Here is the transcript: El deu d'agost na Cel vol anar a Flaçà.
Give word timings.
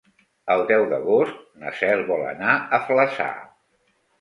El 0.53 0.63
deu 0.71 0.85
d'agost 0.93 1.43
na 1.65 1.75
Cel 1.81 2.03
vol 2.09 2.27
anar 2.33 2.57
a 2.79 2.81
Flaçà. 2.89 3.29